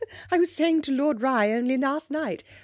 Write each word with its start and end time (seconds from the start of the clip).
I 0.31 0.39
was 0.39 0.51
saying 0.51 0.77
so 0.77 0.81
to 0.81 0.91
Lord 0.93 1.21
Rye 1.21 1.51
only 1.51 1.77
last 1.77 2.09
night. 2.09 2.43